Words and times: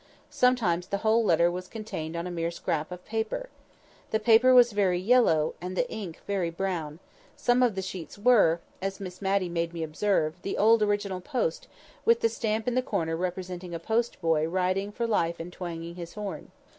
Sometimes 0.31 0.87
the 0.87 0.97
whole 1.05 1.23
letter 1.23 1.51
was 1.51 1.67
contained 1.67 2.15
on 2.15 2.25
a 2.25 2.31
mere 2.31 2.49
scrap 2.49 2.91
of 2.91 3.05
paper. 3.05 3.49
The 4.09 4.19
paper 4.19 4.51
was 4.51 4.71
very 4.71 4.99
yellow, 4.99 5.53
and 5.61 5.77
the 5.77 5.87
ink 5.91 6.21
very 6.25 6.49
brown; 6.49 6.97
some 7.35 7.61
of 7.61 7.75
the 7.75 7.83
sheets 7.83 8.17
were 8.17 8.61
(as 8.81 8.99
Miss 8.99 9.21
Matty 9.21 9.47
made 9.47 9.73
me 9.75 9.83
observe) 9.83 10.41
the 10.41 10.57
old 10.57 10.81
original 10.81 11.21
post, 11.21 11.67
with 12.03 12.21
the 12.21 12.29
stamp 12.29 12.67
in 12.67 12.73
the 12.73 12.81
corner 12.81 13.15
representing 13.15 13.75
a 13.75 13.79
post 13.79 14.19
boy 14.21 14.47
riding 14.47 14.91
for 14.91 15.05
life 15.05 15.39
and 15.39 15.53
twanging 15.53 15.93
his 15.93 16.15
horn. 16.15 16.49